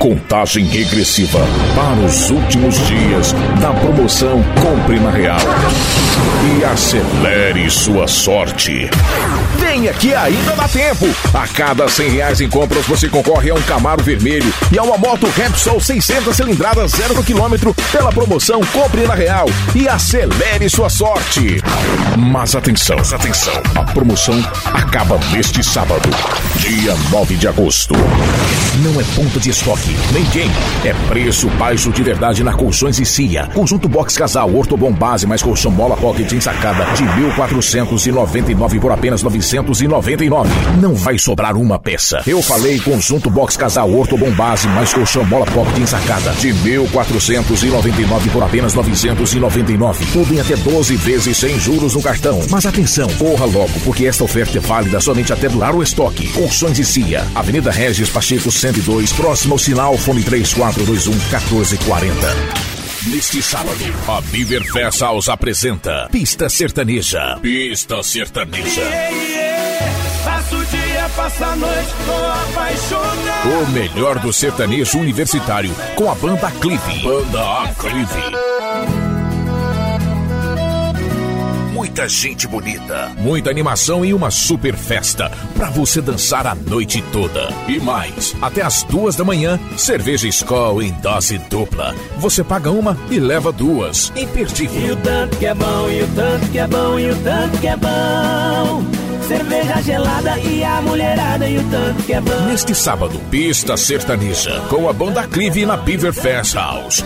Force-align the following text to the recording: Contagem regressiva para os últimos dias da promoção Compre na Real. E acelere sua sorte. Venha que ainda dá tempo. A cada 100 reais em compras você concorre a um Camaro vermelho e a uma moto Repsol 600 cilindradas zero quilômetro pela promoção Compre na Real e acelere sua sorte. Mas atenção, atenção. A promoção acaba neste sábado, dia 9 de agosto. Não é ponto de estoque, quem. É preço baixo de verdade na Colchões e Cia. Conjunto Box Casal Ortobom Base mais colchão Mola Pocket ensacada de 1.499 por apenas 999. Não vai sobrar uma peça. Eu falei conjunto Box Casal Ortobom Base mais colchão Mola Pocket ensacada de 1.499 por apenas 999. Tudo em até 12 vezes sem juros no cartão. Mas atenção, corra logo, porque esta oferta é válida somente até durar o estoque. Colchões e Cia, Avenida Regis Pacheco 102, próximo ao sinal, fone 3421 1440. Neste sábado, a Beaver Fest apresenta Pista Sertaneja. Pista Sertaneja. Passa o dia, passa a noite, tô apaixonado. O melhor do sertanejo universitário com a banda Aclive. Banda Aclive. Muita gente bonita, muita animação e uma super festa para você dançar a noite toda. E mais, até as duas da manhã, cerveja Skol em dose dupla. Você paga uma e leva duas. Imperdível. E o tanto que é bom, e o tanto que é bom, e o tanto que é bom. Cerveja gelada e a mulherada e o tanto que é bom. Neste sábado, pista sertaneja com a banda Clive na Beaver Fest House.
Contagem 0.00 0.64
regressiva 0.64 1.40
para 1.76 2.00
os 2.00 2.30
últimos 2.30 2.74
dias 2.86 3.34
da 3.60 3.70
promoção 3.70 4.42
Compre 4.62 4.98
na 4.98 5.10
Real. 5.10 5.38
E 6.58 6.64
acelere 6.64 7.70
sua 7.70 8.08
sorte. 8.08 8.88
Venha 9.58 9.92
que 9.92 10.14
ainda 10.14 10.56
dá 10.56 10.66
tempo. 10.66 11.06
A 11.34 11.46
cada 11.46 11.86
100 11.86 12.08
reais 12.08 12.40
em 12.40 12.48
compras 12.48 12.86
você 12.86 13.10
concorre 13.10 13.50
a 13.50 13.54
um 13.54 13.60
Camaro 13.60 14.02
vermelho 14.02 14.50
e 14.72 14.78
a 14.78 14.82
uma 14.82 14.96
moto 14.96 15.26
Repsol 15.36 15.78
600 15.78 16.34
cilindradas 16.34 16.92
zero 16.92 17.22
quilômetro 17.22 17.74
pela 17.92 18.10
promoção 18.10 18.62
Compre 18.72 19.06
na 19.06 19.14
Real 19.14 19.46
e 19.74 19.86
acelere 19.86 20.70
sua 20.70 20.88
sorte. 20.88 21.62
Mas 22.16 22.54
atenção, 22.54 22.96
atenção. 22.96 23.62
A 23.74 23.84
promoção 23.84 24.42
acaba 24.72 25.20
neste 25.30 25.62
sábado, 25.62 26.08
dia 26.56 26.96
9 27.10 27.36
de 27.36 27.46
agosto. 27.46 27.94
Não 28.82 28.98
é 28.98 29.04
ponto 29.14 29.38
de 29.38 29.50
estoque, 29.50 29.89
quem. 30.32 30.50
É 30.84 30.94
preço 31.08 31.48
baixo 31.50 31.90
de 31.90 32.02
verdade 32.02 32.44
na 32.44 32.52
Colchões 32.52 32.98
e 32.98 33.04
Cia. 33.04 33.48
Conjunto 33.52 33.88
Box 33.88 34.16
Casal 34.16 34.54
Ortobom 34.54 34.92
Base 34.92 35.26
mais 35.26 35.42
colchão 35.42 35.70
Mola 35.70 35.96
Pocket 35.96 36.30
ensacada 36.32 36.84
de 36.94 37.04
1.499 37.04 38.80
por 38.80 38.92
apenas 38.92 39.22
999. 39.22 40.50
Não 40.80 40.94
vai 40.94 41.18
sobrar 41.18 41.56
uma 41.56 41.78
peça. 41.78 42.22
Eu 42.26 42.42
falei 42.42 42.78
conjunto 42.80 43.28
Box 43.28 43.56
Casal 43.56 43.92
Ortobom 43.92 44.30
Base 44.32 44.68
mais 44.68 44.92
colchão 44.92 45.24
Mola 45.24 45.46
Pocket 45.46 45.78
ensacada 45.78 46.30
de 46.32 46.48
1.499 46.48 48.30
por 48.32 48.42
apenas 48.42 48.74
999. 48.74 50.06
Tudo 50.12 50.34
em 50.34 50.40
até 50.40 50.56
12 50.56 50.96
vezes 50.96 51.36
sem 51.36 51.58
juros 51.58 51.94
no 51.94 52.02
cartão. 52.02 52.40
Mas 52.50 52.66
atenção, 52.66 53.08
corra 53.18 53.46
logo, 53.46 53.72
porque 53.84 54.06
esta 54.06 54.24
oferta 54.24 54.58
é 54.58 54.60
válida 54.60 55.00
somente 55.00 55.32
até 55.32 55.48
durar 55.48 55.74
o 55.74 55.82
estoque. 55.82 56.28
Colchões 56.28 56.78
e 56.78 56.84
Cia, 56.84 57.26
Avenida 57.34 57.70
Regis 57.70 58.08
Pacheco 58.08 58.50
102, 58.50 59.12
próximo 59.12 59.54
ao 59.54 59.58
sinal, 59.58 59.79
fone 59.96 60.22
3421 60.22 61.14
1440. 61.14 62.70
Neste 63.06 63.42
sábado, 63.42 63.82
a 64.08 64.20
Beaver 64.20 64.62
Fest 64.70 65.02
apresenta 65.28 66.08
Pista 66.12 66.50
Sertaneja. 66.50 67.38
Pista 67.40 68.02
Sertaneja. 68.02 68.82
Passa 70.22 70.54
o 70.54 70.64
dia, 70.66 71.10
passa 71.16 71.46
a 71.46 71.56
noite, 71.56 71.88
tô 72.04 72.12
apaixonado. 72.12 73.48
O 73.48 73.70
melhor 73.70 74.18
do 74.18 74.32
sertanejo 74.32 74.98
universitário 74.98 75.74
com 75.94 76.10
a 76.10 76.14
banda 76.14 76.48
Aclive. 76.48 77.02
Banda 77.02 77.62
Aclive. 77.62 78.39
Muita 81.90 82.08
gente 82.08 82.46
bonita, 82.46 83.10
muita 83.18 83.50
animação 83.50 84.04
e 84.04 84.14
uma 84.14 84.30
super 84.30 84.76
festa 84.76 85.28
para 85.56 85.70
você 85.70 86.00
dançar 86.00 86.46
a 86.46 86.54
noite 86.54 87.02
toda. 87.12 87.48
E 87.66 87.80
mais, 87.80 88.32
até 88.40 88.62
as 88.62 88.84
duas 88.84 89.16
da 89.16 89.24
manhã, 89.24 89.58
cerveja 89.76 90.28
Skol 90.28 90.84
em 90.84 90.92
dose 90.92 91.36
dupla. 91.50 91.92
Você 92.18 92.44
paga 92.44 92.70
uma 92.70 92.96
e 93.10 93.18
leva 93.18 93.50
duas. 93.50 94.12
Imperdível. 94.14 94.80
E 94.86 94.92
o 94.92 94.96
tanto 94.98 95.36
que 95.36 95.46
é 95.46 95.52
bom, 95.52 95.90
e 95.90 96.02
o 96.02 96.08
tanto 96.14 96.48
que 96.52 96.58
é 96.60 96.66
bom, 96.68 96.98
e 97.00 97.10
o 97.10 97.16
tanto 97.24 97.58
que 97.58 97.66
é 97.66 97.76
bom. 97.76 98.84
Cerveja 99.26 99.82
gelada 99.82 100.38
e 100.38 100.62
a 100.62 100.80
mulherada 100.82 101.48
e 101.48 101.58
o 101.58 101.70
tanto 101.70 102.04
que 102.04 102.12
é 102.12 102.20
bom. 102.20 102.46
Neste 102.46 102.72
sábado, 102.72 103.18
pista 103.32 103.76
sertaneja 103.76 104.60
com 104.68 104.88
a 104.88 104.92
banda 104.92 105.26
Clive 105.26 105.66
na 105.66 105.76
Beaver 105.76 106.12
Fest 106.12 106.54
House. 106.54 107.04